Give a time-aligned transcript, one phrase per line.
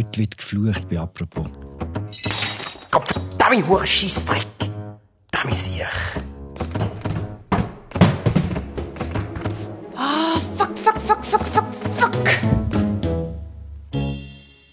[0.00, 1.46] Heute wird geflucht bei «Apropos».
[2.90, 4.46] Gott verdammt, hure Scheissdreck.
[5.30, 5.82] Damit sich.
[9.94, 11.66] Ah, fuck, fuck, fuck, fuck, fuck,
[11.96, 12.28] fuck.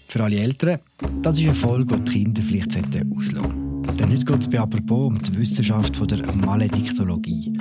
[0.08, 0.78] Für alle Eltern,
[1.20, 3.96] das ist eine Folge, die die Kinder vielleicht auslassen sollten.
[3.98, 7.52] Denn heute geht es bei «Apropos» um die Wissenschaft von der Malediktologie.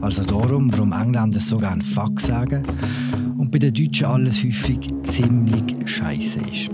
[0.00, 2.64] Also darum, warum Engländer so gerne «fuck» sagen
[3.48, 6.70] und bei den Deutschen alles häufig ziemlich scheiße ist.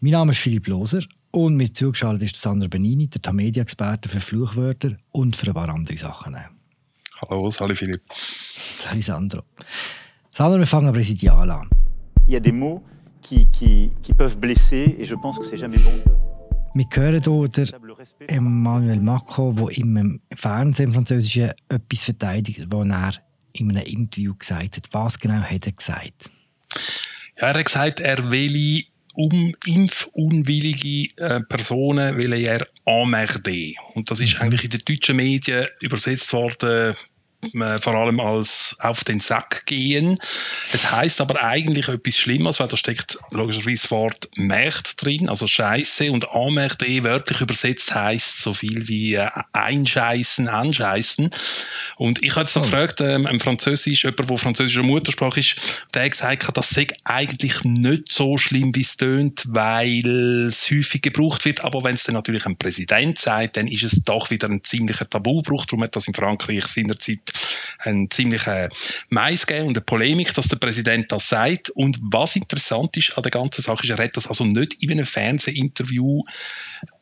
[0.00, 4.96] Mein Name ist Philipp Loser und mir zugeschaltet ist Sandra Benini, der Tamedia-Experte für Fluchwörter
[5.12, 6.36] und für ein paar andere Sachen.
[7.20, 8.02] Hallo, hallo Philipp.
[8.88, 9.42] Hallo Sandro.
[10.34, 11.68] Sandra, wir fangen präsidial an.
[12.26, 12.82] Il y a des mots
[13.22, 16.29] qui, qui, qui peuvent blesser et je pense que c'est jamais bon de...
[16.72, 23.12] Wir hören hier Emmanuel Macron, der im Fernsehen im Französischen etwas verteidigt, was er
[23.54, 24.88] in einem Interview gesagt hat.
[24.92, 26.30] Was genau hat er gesagt?
[27.38, 33.72] Ja, er hat gesagt, er will um impfunwillige äh, Personen will er emmerder.
[33.94, 34.42] Und das ist mhm.
[34.42, 36.94] eigentlich in den deutschen Medien übersetzt worden
[37.80, 40.18] vor allem als auf den Sack gehen.
[40.72, 45.46] Es heißt aber eigentlich etwas Schlimmes, weil da steckt logischerweise das Wort Mächt drin, also
[45.46, 51.30] Scheiße und Amerde wörtlich übersetzt heißt so viel wie äh, einscheißen, anscheißen.
[51.96, 52.66] Und ich habe jetzt noch oh.
[52.66, 55.56] gefragt, ähm, ein Französisch, jemand, der französischer Muttersprache ist,
[55.94, 61.02] der hat gesagt, das sei eigentlich nicht so schlimm, wie es tönt, weil es häufig
[61.02, 64.48] gebraucht wird, aber wenn es dann natürlich ein Präsident sagt, dann ist es doch wieder
[64.48, 65.66] ein ziemlicher Tabubruch.
[65.66, 67.29] Darum hat das in Frankreich seinerzeit
[67.80, 68.68] einen ziemlichen
[69.08, 71.70] Mais gegeben und eine Polemik, dass der Präsident das sagt.
[71.70, 74.90] Und was interessant ist an der ganzen Sache, ist, er hat das also nicht in
[74.92, 76.22] einem Fernsehinterview,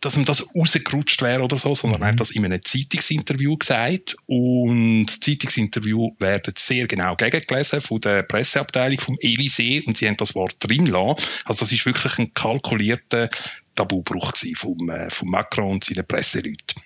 [0.01, 2.19] dass ihm das rausgerutscht wäre oder so, sondern er hat mhm.
[2.19, 4.17] das in einem Zeitungsinterview gesagt.
[4.27, 10.17] Und das Zeitungsinterview werden sehr genau gegengelesen von der Presseabteilung vom Elysée und sie haben
[10.17, 11.23] das Wort drin lassen.
[11.45, 13.29] Also das ist wirklich ein kalkulierter
[13.75, 16.81] Tabubruch vom, äh, von Macron und seinen Presseleuten.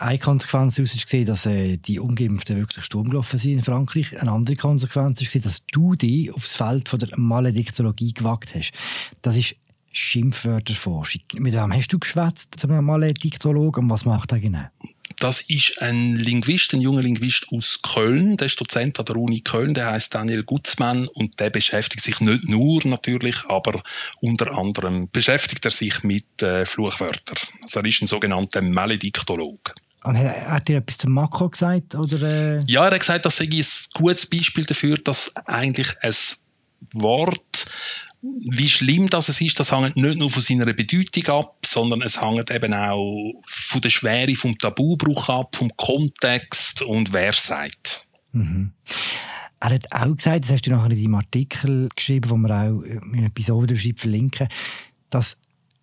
[0.00, 4.18] Eine Konsequenz daraus war, dass äh, die Ungeimpften wirklich Sturm gelaufen sind in Frankreich.
[4.20, 8.72] Eine andere Konsequenz war, dass du dich aufs Feld von der Malediktologie gewagt hast.
[9.22, 9.56] Das ist
[9.92, 11.22] Schimpfwörterforschung.
[11.34, 14.66] Mit wem hast du geschwätzt zum Malediktologen und was macht er genau?
[15.18, 18.36] Das ist ein Linguist, ein junger Linguist aus Köln.
[18.36, 19.74] Der ist Dozent an der Uni Köln.
[19.74, 23.82] Der heißt Daniel Gutzmann und der beschäftigt sich nicht nur natürlich, aber
[24.20, 27.38] unter anderem beschäftigt er sich mit äh, Fluchwörtern.
[27.62, 29.74] Also er ist ein sogenannter Malediktolog.
[30.16, 31.94] Hat er etwas zum Makro gesagt?
[31.94, 32.60] Oder, äh?
[32.66, 33.64] Ja, er hat gesagt, das sei ein
[33.94, 36.14] gutes Beispiel dafür, dass eigentlich ein
[36.92, 37.66] Wort,
[38.22, 42.50] wie schlimm das ist, das hängt nicht nur von seiner Bedeutung ab, sondern es hängt
[42.50, 48.06] eben auch von der Schwere vom Tabubruch ab, vom Kontext und wer sagt.
[48.32, 48.72] Mhm.
[49.60, 52.82] Er hat auch gesagt, das hast du nachher in deinem Artikel geschrieben, wo wir auch
[52.82, 54.48] in der Episode verlinken,
[55.10, 55.36] dass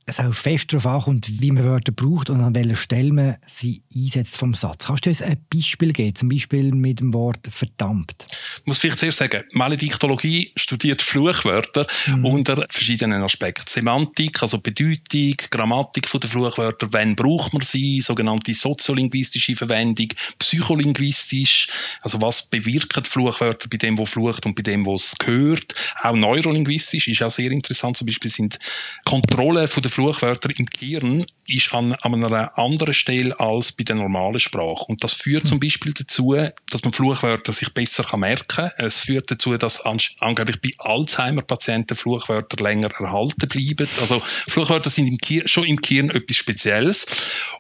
[0.08, 3.82] es auch fest darauf ankommt, wie man Wörter braucht und an welcher Stelle man sie
[3.94, 4.86] einsetzt vom Satz.
[4.86, 8.26] Kannst du uns ein Beispiel geben, zum Beispiel mit dem Wort verdammt?
[8.30, 12.26] Ich muss vielleicht zuerst sagen, Malediktologie studiert Fluchwörter mhm.
[12.26, 13.66] unter verschiedenen Aspekten.
[13.68, 21.68] Semantik, also Bedeutung, Grammatik der Fluchwörter, wann braucht man sie, sogenannte soziolinguistische Verwendung, psycholinguistisch,
[22.04, 25.74] also was bewirken Fluchwörter bei dem, wo flucht und bei dem, wo es gehört.
[26.04, 28.60] Auch neurolinguistisch ist ja sehr interessant, zum Beispiel sind
[29.04, 33.96] Kontrolle von der Fluchwörter im Gehirn ist an, an einer anderen Stelle als bei der
[33.96, 34.86] normalen Sprache.
[34.88, 35.50] Und das führt hm.
[35.50, 36.36] zum Beispiel dazu,
[36.70, 38.72] dass man Fluchwörter sich besser kann merken kann.
[38.78, 43.88] Es führt dazu, dass an, angeblich bei Alzheimer-Patienten Fluchwörter länger erhalten bleiben.
[44.00, 47.06] Also Fluchwörter sind im Gehirn, schon im Gehirn etwas Spezielles.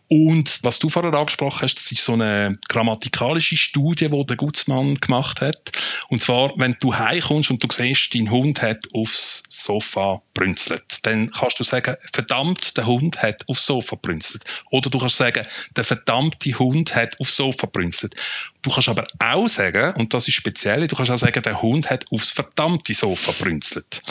[0.07, 4.95] Und was du vorher angesprochen hast, das ist so eine grammatikalische Studie, die der Gutsmann
[4.95, 5.71] gemacht hat.
[6.09, 11.31] Und zwar, wenn du heimkommst und du siehst, dein Hund hat aufs Sofa brünzelt, dann
[11.31, 14.43] kannst du sagen, verdammt, der Hund hat aufs Sofa brünzelt.
[14.71, 18.15] Oder du kannst sagen, der verdammte Hund hat aufs Sofa brünzelt.
[18.61, 21.89] Du kannst aber auch sagen, und das ist speziell, du kannst auch sagen, der Hund
[21.89, 24.01] hat aufs verdammte Sofa brünzelt.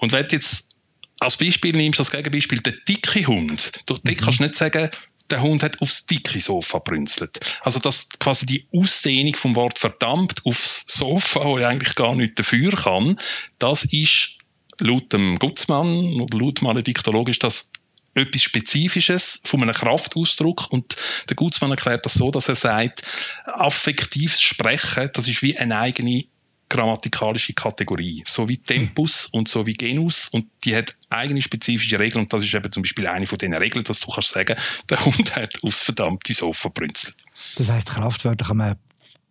[0.00, 0.76] Und wenn du jetzt
[1.20, 4.16] als Beispiel nimmst, als Gegenbeispiel, der dicke Hund, du mhm.
[4.16, 4.88] kannst nicht sagen,
[5.30, 7.38] der Hund hat aufs dicke Sofa brünzelt.
[7.62, 12.38] Also das quasi die Ausdehnung vom Wort verdammt aufs Sofa, wo ich eigentlich gar nicht
[12.38, 13.18] dafür kann,
[13.58, 14.38] das ist
[14.80, 17.70] laut dem Gutzmann, laut einem Diktolog ist das
[18.14, 20.70] etwas Spezifisches von einem Kraftausdruck.
[20.70, 20.96] Und
[21.28, 23.02] der Gutzmann erklärt das so, dass er sagt,
[23.46, 26.24] affektives Sprechen, das ist wie eine eigene
[26.68, 30.28] grammatikalische Kategorie, so wie Tempus und so wie Genus.
[30.28, 32.24] Und die hat eigene spezifische Regeln.
[32.24, 34.56] Und das ist eben zum Beispiel eine von diesen Regeln, dass du kannst sagen,
[34.90, 37.16] der Hund hat aufs verdammte Sofa brünzelt.
[37.56, 38.76] Das heißt, Kraftwörter kann man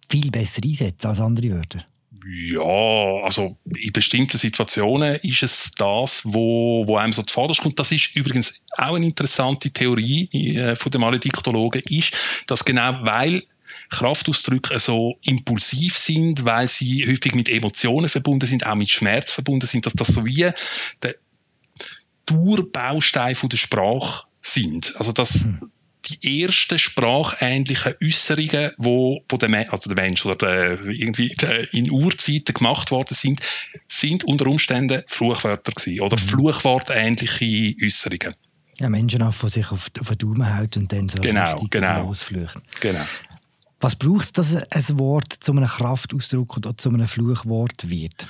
[0.10, 1.86] viel besser einsetzen als andere Wörter?
[2.30, 7.80] Ja, also in bestimmten Situationen ist es das, wo, wo einem so zuvorderst kommt.
[7.80, 10.28] Das ist übrigens auch eine interessante Theorie
[10.58, 12.12] äh, von den Malediktologen, ist,
[12.48, 13.44] dass genau weil
[13.90, 19.66] Kraftausdrücke so impulsiv sind, weil sie häufig mit Emotionen verbunden sind, auch mit Schmerz verbunden
[19.66, 20.52] sind, dass das so wie
[21.02, 21.16] der
[22.30, 24.94] Urbaustein von der Sprache sind.
[24.98, 25.46] Also dass
[26.06, 31.74] die ersten sprachähnlichen Äußerungen, wo, wo der, Me also der Mensch oder der, irgendwie der,
[31.74, 33.42] in Urzeiten gemacht worden sind,
[33.88, 36.22] sind unter Umständen Fluchwörter gewesen oder mhm.
[36.22, 38.36] fluchwortähnliche Äußerungen.
[38.80, 42.04] Ja, Menschen auch von sich auf, auf den Daumen halten und dann so genau, genau.
[42.04, 42.62] losflüchten.
[42.80, 43.06] Genau.
[43.80, 48.28] Was braucht es, dass ein Wort zu einem Kraftausdruck oder zu einem Fluchwort wird?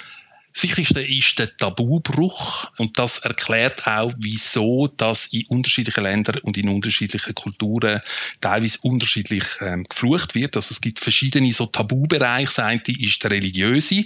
[0.57, 6.57] Das Wichtigste ist der Tabubruch und das erklärt auch, wieso das in unterschiedlichen Ländern und
[6.57, 8.01] in unterschiedlichen Kulturen
[8.41, 10.55] teilweise unterschiedlich ähm, geflucht wird.
[10.55, 12.47] Also es gibt verschiedene so Tabubereiche.
[12.47, 14.03] Das eine ist der religiöse.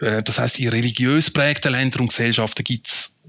[0.00, 3.20] Äh, das heißt, in religiös prägten Ländern und Gesellschaften gibt es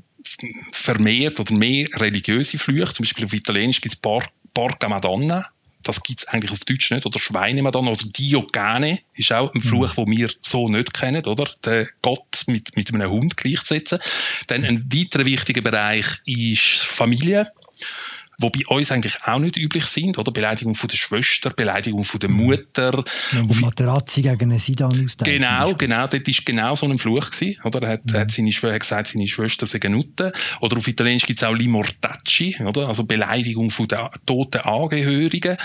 [0.71, 2.93] vermehrt oder mehr religiöse Flüche.
[2.93, 4.23] Zum Beispiel auf Italienisch gibt es Por
[4.55, 5.45] Porca Madonna
[5.83, 10.05] das gibt's eigentlich auf Deutsch nicht, oder Schweinemadonna, oder Diogene ist auch ein Fluch, mhm.
[10.05, 11.49] den wir so nicht kennen, oder?
[11.65, 13.99] Den Gott mit, mit einem Hund gleichsetzen.
[14.47, 17.51] Dann ein weiterer wichtiger Bereich ist Familie
[18.39, 20.31] wo bei uns eigentlich auch nicht üblich sind, oder?
[20.31, 22.37] Beleidigung von der Schwester, Beleidigung von der mhm.
[22.37, 23.03] Mutter.
[23.31, 25.31] Wenn die Materazzi gegen einen Sidan austeilt.
[25.31, 27.81] Genau, genau, dort war genau so ein Fluch gewesen, oder?
[27.83, 28.17] Er hat, mhm.
[28.17, 30.31] hat, seine, hat gesagt, seine Schwester sei Nutte.
[30.61, 32.87] Oder auf Italienisch gibt es auch Limortacci, oder?
[32.87, 35.57] Also Beleidigung von der toten Angehörigen.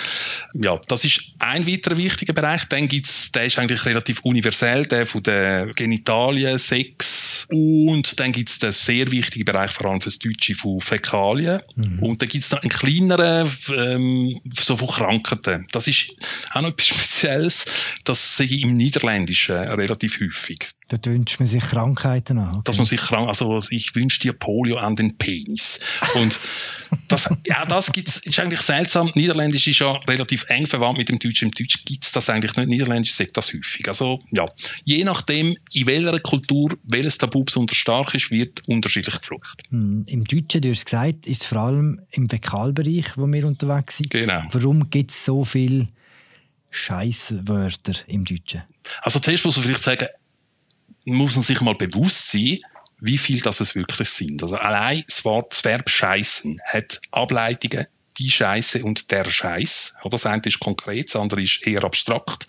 [0.54, 2.64] Ja, das ist ein weiterer wichtiger Bereich.
[2.68, 7.46] Dann gibt's, der ist eigentlich relativ universell, der von den Genitalien, Sex.
[7.50, 11.60] Und dann gibt es den sehr wichtigen Bereich, vor allem fürs Deutsche, von Fäkalien.
[11.76, 12.02] Mhm.
[12.02, 15.66] Und dann gibt einen kleineren, ähm, so von Krankheiten.
[15.72, 16.14] Das ist
[16.52, 17.64] auch noch etwas Spezielles.
[18.04, 20.68] Das sehe ich im Niederländischen relativ häufig.
[20.88, 22.50] Da wünscht man sich Krankheiten an.
[22.50, 22.60] Okay.
[22.64, 25.80] Dass man sich krank, also ich wünsche dir Polio an den Penis.
[26.14, 26.38] Und
[27.08, 29.10] das, ja, das gibt's, ist eigentlich seltsam.
[29.14, 31.46] Niederländisch ist ja relativ eng verwandt mit dem Deutschen.
[31.46, 32.68] Im Deutsch gibt's das eigentlich nicht.
[32.68, 33.88] Niederländisch sagt das häufig.
[33.88, 34.46] Also, ja.
[34.84, 39.62] Je nachdem, in welcher Kultur welches Tabu besonders stark ist, wird unterschiedlich geflucht.
[39.70, 43.96] Hm, Im Deutschen, du hast gesagt, ist es vor allem im Fäkalbereich, wo wir unterwegs
[43.96, 44.10] sind.
[44.10, 44.44] Genau.
[44.52, 45.88] Warum gibt es so viele
[46.70, 48.62] Scheißwörter im Deutschen?
[49.02, 50.06] Also zuerst muss man vielleicht sagen,
[51.06, 52.58] muss man sich mal bewusst sein,
[53.00, 54.42] wie viel das es wirklich sind.
[54.42, 57.86] Also allein das Wort, das Verb scheißen hat Ableitungen
[58.18, 59.94] die Scheiße und der Scheiß.
[60.10, 62.46] Das eine ist konkret, das andere ist eher abstrakt.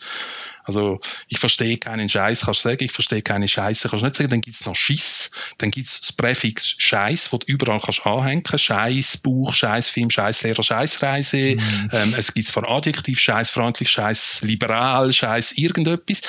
[0.67, 0.99] Also
[1.29, 4.29] ich verstehe keinen Scheiß, kannst du sagen, ich verstehe keine Scheiße, kannst du nicht sagen.
[4.29, 8.43] Dann gibt's noch Schiss, dann gibt's das Präfix Scheiß, wo du überall kannst anhängen.
[8.53, 11.55] Scheiß, Buch, Scheißfilm, Scheißlehrer, Scheißreise.
[11.55, 11.89] Mhm.
[11.93, 16.21] Ähm, es gibt's von Adjektiv, Scheißfreundlich, Scheiß liberal, Scheiß irgendetwas.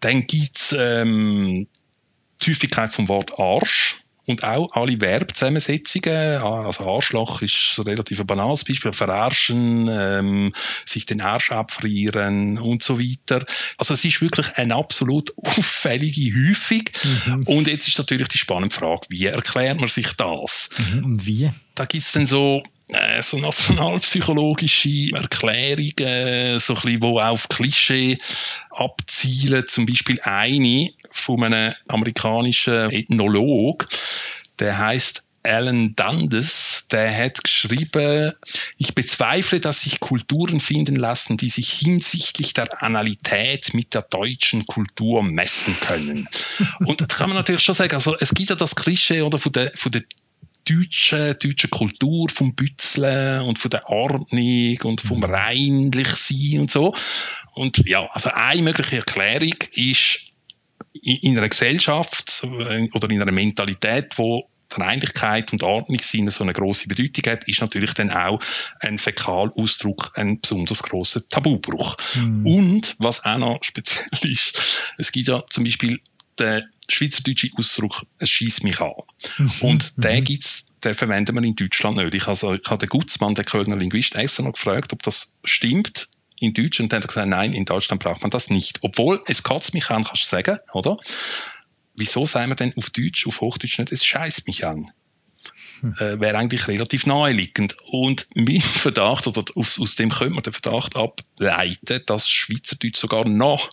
[0.00, 1.66] Dann gibt's ähm,
[2.40, 8.24] die Häufigkeit vom Wort Arsch und auch alle Verbzusammensetzungen, ah, also Arschloch ist ein relativ
[8.24, 10.52] banales Beispiel, verarschen, ähm,
[10.86, 13.44] sich den Arsch abfrieren und so weiter.
[13.78, 16.82] Also es ist wirklich eine absolut auffällige Häufung.
[17.02, 17.42] Mhm.
[17.46, 20.68] Und jetzt ist natürlich die spannende Frage, wie erklärt man sich das?
[20.78, 21.04] Mhm.
[21.04, 21.50] Und wie?
[21.74, 28.18] Da gibt es dann so äh, so nationalpsychologische Erklärungen, so ein bisschen, wo auf Klischee
[28.70, 29.64] abzielen.
[29.66, 33.86] Zum Beispiel eine von einem amerikanischen Ethnolog,
[34.58, 38.32] der heißt Alan Dundes, der hat geschrieben,
[38.78, 44.66] ich bezweifle, dass sich Kulturen finden lassen, die sich hinsichtlich der Analität mit der deutschen
[44.66, 46.28] Kultur messen können.
[46.86, 49.52] Und da kann man natürlich schon sagen, also es gibt ja das Klischee oder von
[49.52, 50.02] der, von der
[50.64, 55.24] deutschen, deutschen Kultur, vom Bützeln und von der Ordnung und vom mhm.
[55.24, 56.94] Reinlichsein und so.
[57.54, 60.20] Und ja, also eine mögliche Erklärung ist,
[61.02, 66.88] in einer Gesellschaft äh, oder in einer Mentalität, wo Reinlichkeit und Ordnungssinn so eine große
[66.88, 68.40] Bedeutung hat, ist natürlich dann auch
[68.80, 71.96] ein Fäkalausdruck ein besonders großer Tabubruch.
[72.14, 72.46] Mhm.
[72.46, 74.58] Und was auch noch speziell ist,
[74.98, 76.00] es gibt ja zum Beispiel
[76.38, 78.92] den schweizerdeutsche Ausdruck, es schießt mich an.
[79.38, 79.52] Mhm.
[79.60, 80.02] Und mhm.
[80.02, 82.14] den gibt's, den verwenden wir in Deutschland nicht.
[82.14, 86.08] Ich, also, ich habe den Gutzmann, den Kölner Linguist, extra noch gefragt, ob das stimmt
[86.40, 88.78] in Deutsch und dann hat er gesagt, nein, in Deutschland braucht man das nicht.
[88.82, 90.96] Obwohl, es kotzt mich an, kannst du sagen, oder?
[91.94, 94.90] Wieso sagen wir denn auf Deutsch, auf Hochdeutsch nicht, es scheißt mich an?
[95.80, 95.94] Hm.
[95.98, 97.76] Äh, wäre eigentlich relativ naheliegend.
[97.86, 103.28] Und mein Verdacht, oder aus, aus dem könnte man den Verdacht ableiten, dass Schweizerdeutsch sogar
[103.28, 103.70] noch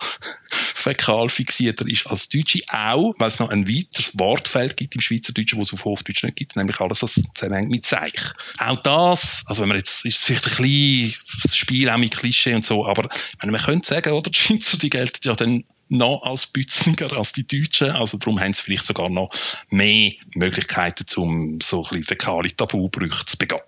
[0.89, 5.59] fäkal fixierter ist als Deutsche, auch weil es noch ein weiteres Wortfeld gibt im Schweizerdeutschen,
[5.59, 8.19] wo es auf Hochdeutsch nicht gibt, nämlich alles, was zusammenhängt mit Zeich.
[8.57, 12.55] Auch das, also wenn man jetzt, ist es vielleicht ein bisschen Spiel auch mit Klischee
[12.55, 13.07] und so, aber
[13.39, 17.33] meine, man könnte sagen, oder, die Schweizer, die gelten ja dann noch als Bützlinger als
[17.33, 17.91] die Deutschen.
[17.91, 19.31] Also darum haben sie vielleicht sogar noch
[19.69, 23.61] mehr Möglichkeiten, um so ein bisschen fäkale Tabubrüche zu begehen.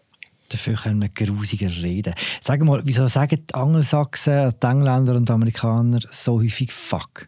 [0.51, 2.13] Dafür können wir grusiger reden.
[2.41, 7.27] Sag mal, wieso sagen die Angelsachsen, die Engländer und die Amerikaner so häufig Fuck?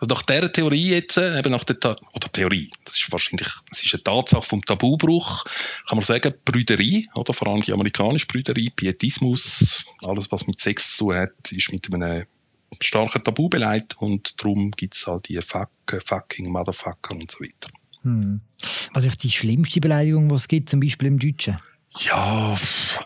[0.00, 3.48] Also nach dieser Theorie jetzt, äh, eben nach der, Ta oder Theorie, das ist wahrscheinlich,
[3.70, 5.44] das ist eine Tatsache vom Tabubruch,
[5.88, 10.96] kann man sagen, Brüderie, oder vor allem die amerikanische Brüderie, Pietismus, alles was mit Sex
[10.96, 12.26] zu tun hat, ist mit einem
[12.82, 15.70] starken Tabu beleidigt und darum gibt es halt die Fuck,
[16.04, 17.70] Fucking, Motherfucker und so weiter.
[18.02, 18.40] Hm.
[18.92, 21.58] Was ist die schlimmste Beleidigung, die es gibt, zum Beispiel im Deutschen?
[22.00, 22.56] Ja,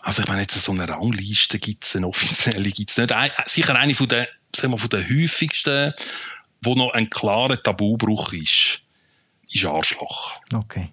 [0.01, 3.11] also ich meine, jetzt so eine Rangliste gibt es, eine offizielle gibt es nicht.
[3.11, 5.93] Ein, sicher eine von den, sagen wir, von den häufigsten,
[6.63, 8.81] wo noch ein klarer Tabubruch ist,
[9.51, 10.39] ist Arschloch.
[10.53, 10.89] Okay.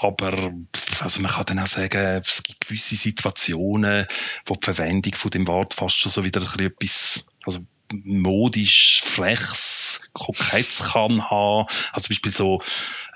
[0.00, 0.52] Aber
[1.00, 4.06] also man kann dann auch sagen, es gibt gewisse Situationen,
[4.46, 7.60] wo die Verwendung von dem Wort fast schon so wieder ein bisschen etwas, also
[7.92, 9.83] modisch freches,
[10.14, 11.66] koketts kann haben.
[11.92, 12.60] Also zum Beispiel so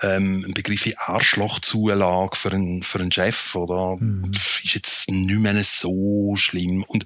[0.02, 4.30] ähm, ein Begriff wie Arschlochzulage für einen, für einen Chef oder mhm.
[4.62, 6.84] ist jetzt nicht mehr so schlimm.
[6.86, 7.04] Und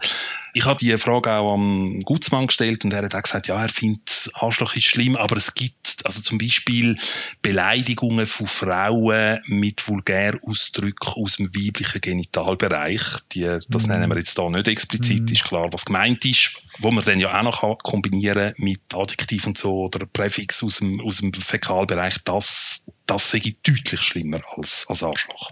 [0.54, 3.68] ich habe die Frage auch am Gutsmann gestellt und er hat auch gesagt, ja, er
[3.68, 6.96] findet Arschloch ist schlimm, aber es gibt also zum Beispiel
[7.42, 13.02] Beleidigungen von Frauen mit Vulgärausdrücken aus dem weiblichen Genitalbereich.
[13.32, 13.90] Die, das mhm.
[13.90, 15.32] nennen wir jetzt da nicht explizit, mhm.
[15.32, 19.58] ist klar, was gemeint ist, wo man dann ja auch noch kombinieren mit Adjektiv und
[19.58, 24.86] so oder Präfix aus dem, aus dem Fäkalbereich, das, das sehe ich deutlich schlimmer als,
[24.88, 25.50] als Arschloch.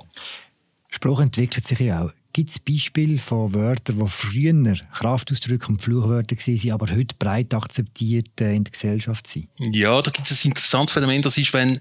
[0.91, 2.12] Spruch entwickelt sich ja auch.
[2.33, 8.41] Gibt es Beispiele von Wörtern, die früher Kraftausdrücke und Fluchwörter waren, aber heute breit akzeptiert
[8.41, 9.49] äh, in der Gesellschaft sind?
[9.59, 11.23] Ja, da gibt es ein interessantes Phänomen.
[11.23, 11.81] Das ist, wenn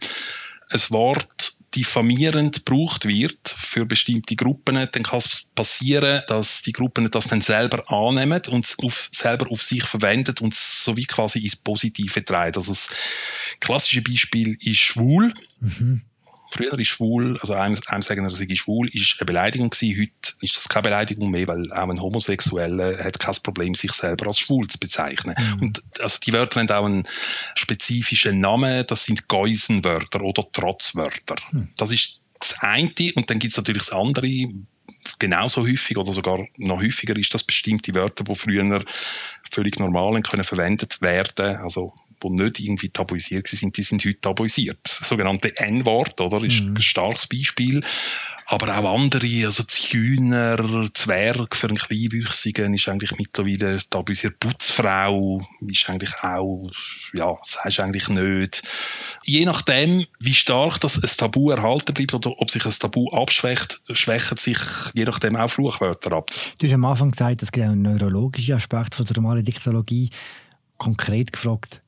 [0.72, 7.10] ein Wort diffamierend gebraucht wird für bestimmte Gruppen, dann kann es passieren, dass die Gruppen
[7.12, 11.56] das dann selber annehmen und auf, selber auf sich verwenden und so wie quasi ins
[11.56, 12.58] Positive treiben.
[12.58, 12.90] Also das
[13.60, 15.34] klassische Beispiel ist schwul.
[15.60, 16.04] Mhm.
[16.52, 20.02] Früher ist schwul, also einem, einem sagen, er sei schwul, ist eine Beleidigung gewesen.
[20.02, 24.28] Heute ist das keine Beleidigung mehr, weil auch ein Homosexueller hat kein Problem, sich selber
[24.28, 25.36] als schwul zu bezeichnen.
[25.38, 25.62] Mhm.
[25.62, 27.08] Und also die Wörter haben auch einen
[27.56, 28.86] spezifischen Namen.
[28.88, 31.36] Das sind Geusenwörter oder Trotzwörter.
[31.52, 31.70] Mhm.
[31.78, 32.92] Das ist das eine.
[33.16, 34.28] Und dann gibt es natürlich das andere
[35.20, 38.84] genauso häufig oder sogar noch häufiger ist das bestimmte Wörter, die früher
[39.52, 41.94] völlig normal können verwendet werden, also
[42.24, 44.80] die nicht irgendwie tabuisiert sind, die sind heute tabuisiert.
[44.84, 46.76] Das sogenannte N-Wort, oder, ist mhm.
[46.76, 47.82] ein starkes Beispiel.
[48.48, 54.40] Aber auch andere, also Zigeuner, Zwerg für einen Kleinwüchsigen ist eigentlich mittlerweile tabuisiert.
[54.40, 56.70] Putzfrau ist eigentlich auch,
[57.14, 58.64] ja, sagst eigentlich nicht.
[59.30, 63.80] Je nachdem, wie stark das ein Tabu erhalten bleibt oder ob sich ein Tabu abschwächt,
[63.92, 64.58] schwächen sich
[64.96, 66.32] je nachdem auch Fluchwörter ab.
[66.58, 70.10] Du hast am Anfang gesagt, es gibt einen neurologischen Aspekt von der normalen Diktologie.
[70.80, 71.84] Konkret gefragt,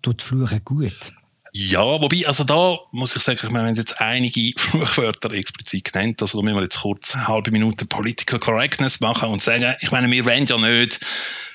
[0.00, 1.12] tut Fluchen gut?
[1.52, 6.38] Ja, wobei, also da muss ich sagen, wir haben jetzt einige Fluchwörter explizit genannt, also
[6.38, 10.10] da müssen wir jetzt kurz eine halbe Minute Political Correctness machen und sagen, ich meine,
[10.10, 11.00] wir wollen ja nicht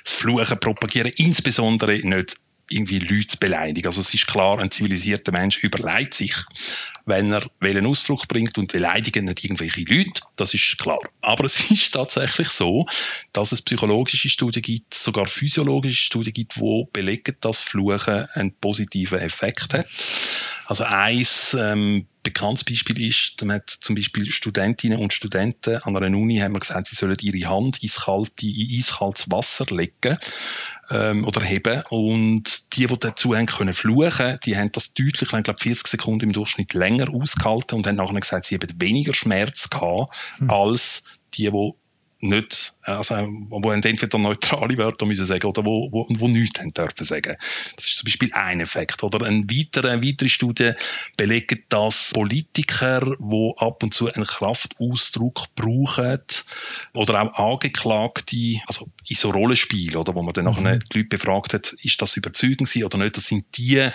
[0.03, 2.37] das Fluchen propagieren, insbesondere nicht
[2.70, 3.88] irgendwie Leute beleidigen.
[3.88, 6.34] Also es ist klar, ein zivilisierter Mensch überlegt sich,
[7.05, 11.00] wenn er welchen Ausdruck bringt und beleidigen nicht irgendwelche Leute, das ist klar.
[11.22, 12.86] Aber es ist tatsächlich so,
[13.34, 19.20] dass es psychologische Studien gibt, sogar physiologische Studien gibt, wo belegen, dass Fluchen einen positiven
[19.20, 19.88] Effekt hat.
[20.65, 26.17] Also eins ähm, bekanntes Beispiel ist, man hat zum Beispiel Studentinnen und Studenten an einer
[26.17, 30.17] Uni haben wir gesagt, sie sollen ihre Hand ins kalte, in eiskaltes Wasser legen
[30.89, 35.43] ähm, oder heben und die, die dazu haben können fluchen, die haben das deutlich, ich
[35.43, 39.69] glaube 40 Sekunden im Durchschnitt länger ausgehalten und haben nachher gesagt, sie haben weniger Schmerz
[39.69, 40.49] gehabt hm.
[40.49, 41.03] als
[41.35, 41.73] die, die
[42.23, 43.15] nicht, also,
[43.49, 47.35] wo entweder neutrale Wörter müssen sagen oder wo, wo, wo nichts haben dürfen sagen.
[47.75, 49.03] Das ist zum Beispiel ein Effekt.
[49.03, 50.71] Oder ein weiterer, eine weitere Studie
[51.17, 56.19] belegt, dass Politiker, die ab und zu einen Kraftausdruck brauchen,
[56.93, 60.51] oder auch Angeklagte, also in so Rollenspielen, oder, wo man dann mhm.
[60.63, 63.85] nachher die Leute befragt hat, ist das überzeugend oder nicht, das sind die,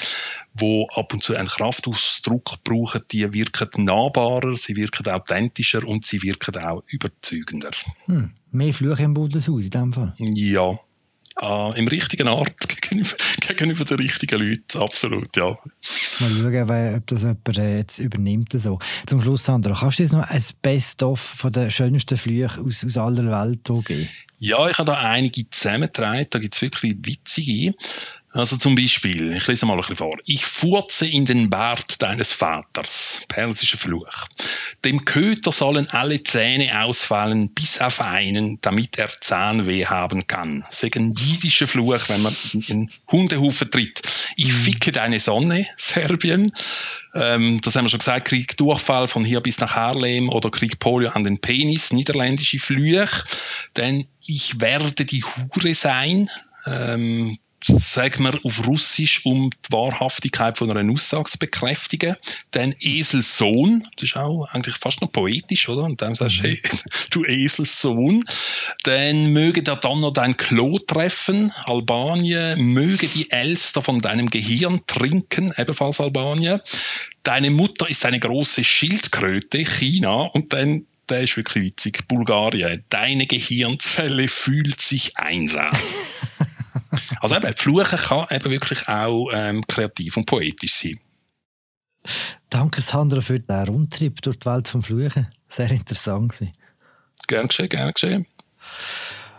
[0.55, 6.23] die ab und zu einen Kraftausdruck brauchen, die wirken nahbarer, sie wirken authentischer und sie
[6.23, 7.71] wirken auch überzeugender.
[8.07, 10.15] Hm, mehr Flüche im Bundeshaus in dem Fall?
[10.19, 10.79] Ja.
[11.41, 15.57] Äh, Im richtigen Art gegenüber, gegenüber den richtigen Leuten, absolut, ja.
[16.21, 18.53] Mal schauen, ob das jemand äh, jetzt übernimmt.
[18.53, 18.81] So.
[19.07, 22.97] Zum Schluss, Sandra, kannst du jetzt noch ein Best-of von den schönsten Flüchen aus, aus
[22.97, 24.09] aller Welt geben?
[24.39, 27.75] Ja, ich habe da einige zusammengetragen, da gibt es wirklich witzige.
[28.33, 30.15] Also zum Beispiel, ich lese mal ein bisschen vor.
[30.27, 33.23] Ich furze in den Bart deines Vaters.
[33.29, 34.29] Persischer Fluch.
[34.85, 40.63] Dem Köter sollen alle Zähne ausfallen, bis auf einen, damit er Zahnweh haben kann.
[40.83, 44.03] Ein jiddischer Fluch, wenn man in einen Hundehaufen tritt.
[44.37, 46.53] Ich ficke deine Sonne, Serbien.
[47.15, 50.79] Ähm, das haben wir schon gesagt, Krieg Durchfall von hier bis nach Harlem oder Krieg
[50.79, 53.09] Polio an den Penis, niederländische Flüche.
[53.77, 56.29] Denn ich werde die Hure sein.
[56.67, 62.17] Ähm, sagen wir auf Russisch, um die Wahrhaftigkeit von einer Aussage zu bekräftigen.
[62.53, 65.85] Dann Eselssohn, das ist auch eigentlich fast noch poetisch, oder?
[65.85, 66.61] Und dann sagst du, hey,
[67.11, 68.25] du Eselssohn.
[68.85, 72.61] Dann möge der dann noch dein Klo treffen, Albanien.
[72.61, 76.61] Möge die Elster von deinem Gehirn trinken, ebenfalls Albanien.
[77.23, 80.23] Deine Mutter ist eine große Schildkröte, China.
[80.23, 82.07] Und dann der ist wirklich witzig.
[82.07, 82.85] Bulgarien.
[82.91, 85.71] Deine Gehirnzelle fühlt sich einsam.
[87.21, 90.99] Also eben, Fluchen kann eben wirklich auch ähm, kreativ und poetisch sein.
[92.51, 95.29] Danke, Sandra, für den Rundtrip durch die Welt vom Fluchen.
[95.49, 96.53] Sehr interessant gewesen.
[97.27, 98.27] Gern geschehen, gern geschehen.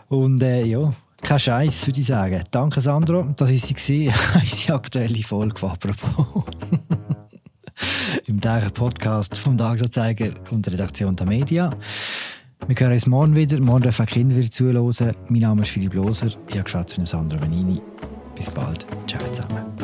[0.08, 2.44] Und äh, ja, kein Scheiß, würde ich sagen.
[2.50, 3.34] Danke, Sandro.
[3.36, 6.44] Das war sie, unsere aktuelle Folge von «Apropos».
[8.26, 11.74] Im täglichen Podcast vom Tagesanzeiger und der Redaktion der Media.
[12.66, 13.58] Wir hören uns morgen wieder.
[13.60, 15.14] Morgen dürfen auch Kinder wieder zuhören.
[15.28, 16.28] Mein Name ist Philipp Loser.
[16.48, 17.80] Ich habe geschwätzt mit Sandro Benini.
[18.36, 18.86] Bis bald.
[19.06, 19.79] Ciao zusammen.